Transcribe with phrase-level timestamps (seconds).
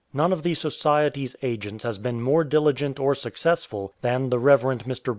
[0.13, 4.61] None of the Society's agents has been more diligent or successful than the Rev.
[4.63, 5.09] Mr.